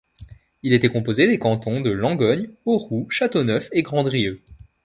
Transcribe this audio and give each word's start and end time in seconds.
Il 0.63 0.73
était 0.73 0.89
composé 0.89 1.27
des 1.27 1.37
cantons 1.37 1.79
de 1.79 1.91
Langogne, 1.91 2.49
Auroux, 2.65 3.07
Châteauneuf 3.11 3.69
et 3.71 3.83
Grandrieu. 3.83 4.41